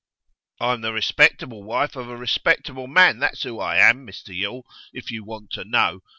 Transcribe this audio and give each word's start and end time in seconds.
'I'm 0.59 0.81
the 0.81 0.93
respectable 0.93 1.61
wife 1.61 1.95
of 1.95 2.09
a 2.09 2.17
respectable 2.17 2.87
man 2.87 3.19
that's 3.19 3.43
who 3.43 3.59
I 3.59 3.77
am, 3.77 4.07
Mr 4.07 4.29
Yule, 4.33 4.65
if 4.91 5.11
you 5.11 5.23
want 5.23 5.51
to 5.51 5.63
know. 5.63 6.01